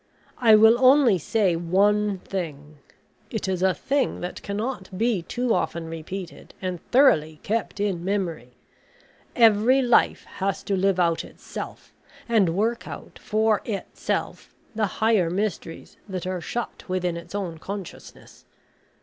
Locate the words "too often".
5.21-5.85